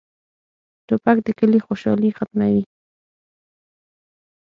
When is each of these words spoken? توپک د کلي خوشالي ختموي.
توپک 0.87 1.17
د 1.25 1.27
کلي 1.39 1.59
خوشالي 1.65 2.09
ختموي. 2.17 2.61